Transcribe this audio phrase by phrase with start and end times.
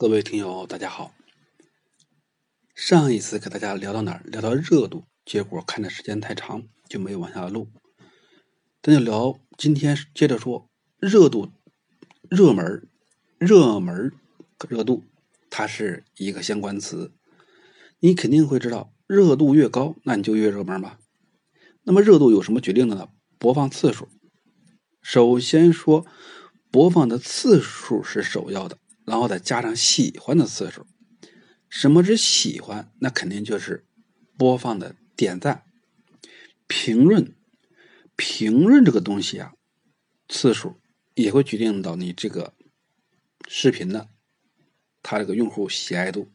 [0.00, 1.12] 各位听友，大家好。
[2.74, 4.22] 上一次给大家聊到哪儿？
[4.24, 7.68] 聊到热度，结果看的时间太长，就没有往下录。
[8.80, 11.52] 咱就聊今天接着说热度、
[12.30, 12.88] 热门、
[13.36, 14.10] 热门、
[14.70, 15.04] 热度，
[15.50, 17.12] 它是一个相关词。
[17.98, 20.98] 你肯定会知道，热度越高，那你就越热门吧。
[21.82, 23.08] 那么热度有什么决定的呢？
[23.38, 24.08] 播放次数。
[25.02, 26.06] 首先说，
[26.70, 28.78] 播放的次数是首要的。
[29.10, 30.86] 然后再加上喜欢的次数，
[31.68, 32.92] 什么是喜欢？
[33.00, 33.84] 那肯定就是
[34.38, 35.64] 播放的点赞、
[36.68, 37.34] 评论、
[38.14, 39.54] 评论这个东西啊，
[40.28, 40.76] 次数
[41.14, 42.54] 也会决定到你这个
[43.48, 44.10] 视频的
[45.02, 46.30] 它这个用户喜爱度。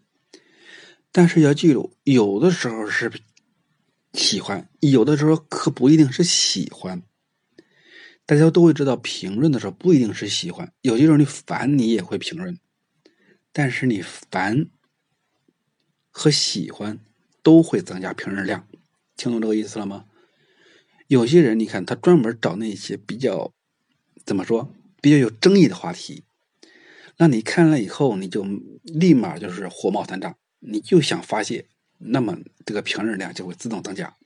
[1.13, 3.09] 但是要记住，有的时候是
[4.11, 7.01] 喜欢，有的时候可不一定是喜欢。
[8.25, 12.59] 大家都会知道，评论的时候不一定是喜欢，有些时候你烦，你也会评论。
[13.57, 14.67] 但是你烦
[16.11, 16.99] 和喜欢
[17.41, 18.67] 都会增加评论量，
[19.15, 20.07] 听懂这个意思了吗？
[21.07, 23.53] 有些人你看他专门找那些比较
[24.25, 26.25] 怎么说比较有争议的话题，
[27.15, 28.43] 那你看了以后你就
[28.83, 31.69] 立马就是火冒三丈，你就想发泄，
[31.99, 34.17] 那么这个评论量就会自动增加，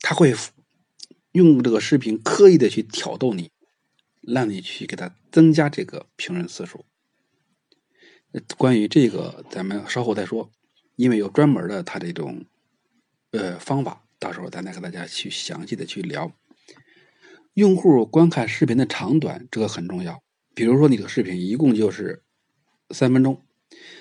[0.00, 0.34] 他会
[1.32, 3.50] 用这个视频刻意的去挑逗你，
[4.22, 6.86] 让你去给他增加这个评论次数。
[8.56, 10.50] 关于这个，咱们稍后再说，
[10.96, 12.44] 因为有专门的他这种
[13.32, 16.32] 呃方法，到时候咱再和大家去详细的去聊。
[17.54, 20.22] 用户观看视频的长短，这个很重要。
[20.54, 22.22] 比如说，你的视频一共就是
[22.90, 23.42] 三分钟，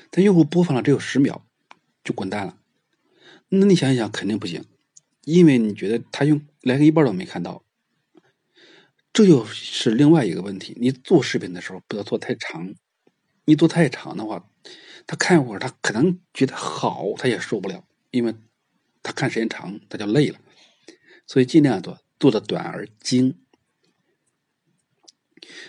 [0.10, 1.46] 但用户播放了只有十秒，
[2.04, 2.58] 就滚蛋了。
[3.50, 4.64] 那你想一想，肯定不行，
[5.26, 7.64] 因为你觉得他用连个一半都没看到，
[9.12, 10.74] 这就是另外一个问题。
[10.80, 12.74] 你做视频的时候不要做太长。
[13.46, 14.50] 你做太长的话，
[15.08, 18.36] 他看一会儿，他可能觉得好，他也受不了，因为
[19.02, 20.40] 他看时间长，他就累了。
[21.26, 23.40] 所以尽量做做的短而精。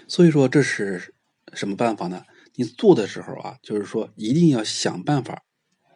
[0.06, 1.14] 所以说这是
[1.54, 2.24] 什么办法呢？
[2.56, 5.44] 你做的时候啊，就是说一定要想办法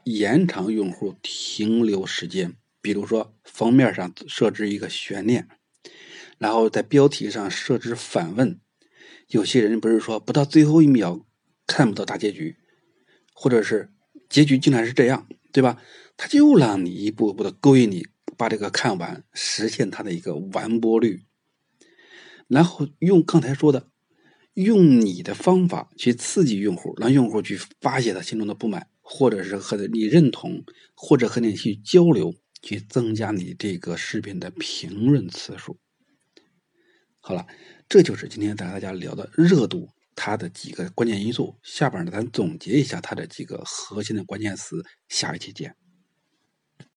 [0.04, 2.56] 延长用户停留时间。
[2.80, 5.48] 比如说封面上设置一个悬念，
[6.38, 8.60] 然后在标题上设置反问。
[9.28, 11.25] 有些人不是说不到最后一秒。
[11.66, 12.56] 看不到大结局，
[13.34, 13.92] 或者是
[14.28, 15.82] 结局竟然是这样，对吧？
[16.16, 18.06] 他就让你一步步的勾引你，
[18.36, 21.24] 把这个看完，实现他的一个完播率。
[22.48, 23.90] 然后用刚才说的，
[24.54, 35.78] 用你的方法去刺激用户，让用户去发泄他心中的不满，或者是和你认同，或者和你去交流，去增加你这个视频的评论次数。
[37.20, 37.46] 好了，
[37.88, 39.90] 这就是今天带大家聊的热度。
[40.16, 45.85] 它的几个关键因素，下边呢，咱总结一下它的几个核心的关键词，下一期见。